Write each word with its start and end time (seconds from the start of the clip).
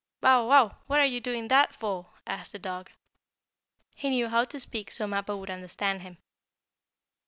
"Bow 0.19 0.47
wow! 0.47 0.77
What 0.87 0.99
are 0.99 1.05
you 1.05 1.21
doing 1.21 1.47
that 1.49 1.75
for?" 1.75 2.09
asked 2.25 2.53
the 2.53 2.57
dog. 2.57 2.89
He 3.93 4.09
knew 4.09 4.29
how 4.29 4.45
to 4.45 4.59
speak 4.59 4.89
so 4.91 5.05
Mappo 5.05 5.37
would 5.37 5.51
understand 5.51 6.01
him. 6.01 6.17